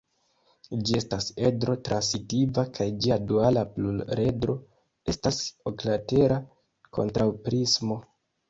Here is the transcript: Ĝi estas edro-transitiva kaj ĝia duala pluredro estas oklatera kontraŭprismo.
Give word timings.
Ĝi 0.85 0.95
estas 0.99 1.27
edro-transitiva 1.49 2.63
kaj 2.79 2.87
ĝia 3.05 3.17
duala 3.33 3.65
pluredro 3.75 4.57
estas 5.15 5.39
oklatera 5.73 6.41
kontraŭprismo. 6.99 8.05